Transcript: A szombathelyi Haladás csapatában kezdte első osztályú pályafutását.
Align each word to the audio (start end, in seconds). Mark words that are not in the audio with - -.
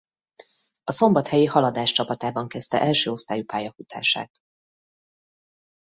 A 0.83 0.91
szombathelyi 0.91 1.45
Haladás 1.45 1.91
csapatában 1.91 2.47
kezdte 2.47 2.81
első 2.81 3.11
osztályú 3.11 3.45
pályafutását. 3.45 4.29